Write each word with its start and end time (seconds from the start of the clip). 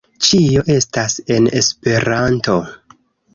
Ĉio 0.29 0.63
estas 0.75 1.17
en 1.35 1.49
Esperanto 1.61 2.57